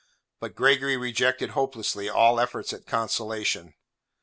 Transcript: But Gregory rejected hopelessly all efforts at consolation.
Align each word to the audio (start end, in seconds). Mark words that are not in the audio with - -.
But 0.39 0.55
Gregory 0.55 0.97
rejected 0.97 1.51
hopelessly 1.51 2.09
all 2.09 2.39
efforts 2.39 2.73
at 2.73 2.87
consolation. 2.87 3.75